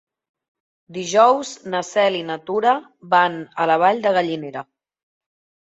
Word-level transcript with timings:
Dijous 0.95 1.51
na 1.75 1.83
Cel 1.91 2.17
i 2.21 2.23
na 2.31 2.39
Tura 2.49 2.75
van 3.13 3.39
a 3.67 3.71
la 3.73 3.79
Vall 3.85 4.05
de 4.09 4.17
Gallinera. 4.19 4.69